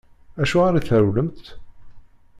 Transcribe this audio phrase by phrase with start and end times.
[0.41, 1.45] Acuɣeṛ i trewlemt?